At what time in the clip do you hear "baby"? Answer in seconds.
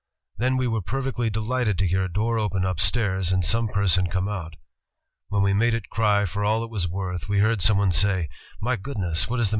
9.43-9.49